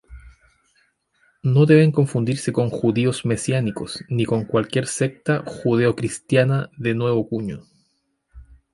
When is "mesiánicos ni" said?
3.23-4.25